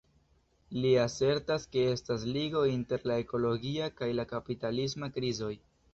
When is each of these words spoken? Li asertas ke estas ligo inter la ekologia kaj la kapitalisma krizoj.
Li 0.85 0.93
asertas 1.01 1.67
ke 1.75 1.83
estas 1.89 2.25
ligo 2.37 2.63
inter 2.71 3.07
la 3.11 3.19
ekologia 3.27 3.91
kaj 4.01 4.11
la 4.21 4.27
kapitalisma 4.33 5.13
krizoj. 5.21 5.53